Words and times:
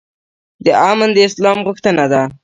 امن 0.91 1.09
د 1.13 1.17
اسلام 1.27 1.57
غوښتنه 1.67 2.05
ده 2.11 2.21